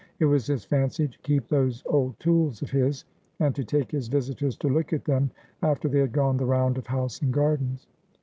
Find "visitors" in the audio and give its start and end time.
4.07-4.57